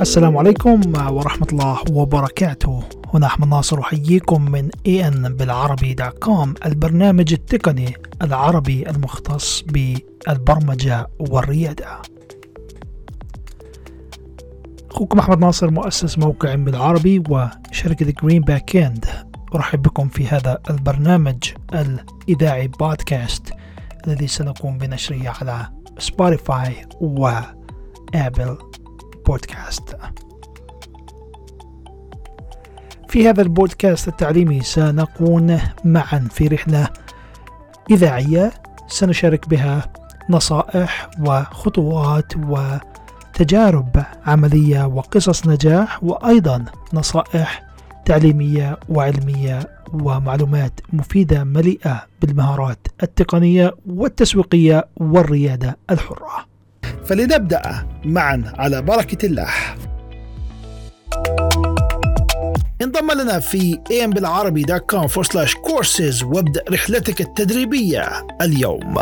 السلام 0.00 0.36
عليكم 0.36 0.80
ورحمة 0.96 1.46
الله 1.52 1.78
وبركاته. 1.92 2.82
هنا 3.14 3.26
أحمد 3.26 3.48
ناصر 3.48 3.80
أحييكم 3.80 4.50
من 4.50 4.70
إن 4.86 5.36
بالعربي 5.36 5.94
dot 5.94 6.18
com 6.18 6.54
البرنامج 6.66 7.32
التقني 7.32 7.94
العربي 8.22 8.90
المختص 8.90 9.62
بالبرمجة 9.62 11.06
والريادة. 11.18 12.02
أخوكم 14.90 15.18
أحمد 15.18 15.38
ناصر 15.38 15.70
مؤسس 15.70 16.18
موقع 16.18 16.54
بالعربي 16.54 17.22
وشركة 17.30 18.14
جرين 18.22 18.42
باك 18.42 18.76
اند 18.76 19.06
أرحب 19.54 19.82
بكم 19.82 20.08
في 20.08 20.26
هذا 20.26 20.58
البرنامج 20.70 21.44
الإذاعي 21.74 22.68
بودكاست 22.68 23.52
الذي 24.06 24.26
سنقوم 24.26 24.78
بنشره 24.78 25.34
على 25.40 25.68
سبوتيفاي 25.98 26.86
وآبل 27.00 28.58
بودكاست 29.26 29.96
في 33.08 33.28
هذا 33.28 33.42
البودكاست 33.42 34.08
التعليمي 34.08 34.62
سنكون 34.62 35.60
معا 35.84 36.28
في 36.30 36.48
رحلة 36.48 36.88
إذاعية 37.90 38.52
سنشارك 38.88 39.48
بها 39.48 39.92
نصائح 40.30 41.10
وخطوات 41.20 42.32
وتجارب 42.36 44.04
عملية 44.26 44.86
وقصص 44.86 45.46
نجاح 45.46 46.04
وأيضا 46.04 46.64
نصائح 46.94 47.62
تعليمية 48.04 48.78
وعلمية 48.88 49.70
ومعلومات 49.92 50.80
مفيدة 50.92 51.44
مليئة 51.44 52.06
بالمهارات 52.22 52.86
التقنية 53.02 53.74
والتسويقية 53.86 54.88
والريادة 54.96 55.76
الحرة. 55.90 56.51
فلنبدأ 57.06 57.86
معا 58.04 58.52
على 58.58 58.82
بركة 58.82 59.26
الله. 59.26 59.50
انضم 62.82 63.12
لنا 63.20 63.40
في 63.40 63.78
ambilعربي.com 63.90 65.08
forward 65.08 65.26
slash 65.26 65.54
courses 65.54 66.22
وابدأ 66.22 66.62
رحلتك 66.70 67.20
التدريبية 67.20 68.26
اليوم. 68.42 68.98